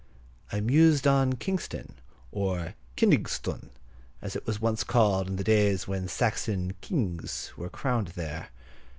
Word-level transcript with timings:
I 0.51 0.59
mused 0.61 1.05
on 1.05 1.33
Kingston, 1.33 1.93
or 2.31 2.73
"Kyningestun," 2.97 3.69
as 4.19 4.35
it 4.35 4.47
was 4.47 4.59
once 4.59 4.83
called 4.83 5.27
in 5.27 5.35
the 5.35 5.43
days 5.43 5.87
when 5.87 6.07
Saxon 6.07 6.73
"kinges" 6.81 7.55
were 7.55 7.69
crowned 7.69 8.07
there. 8.15 8.49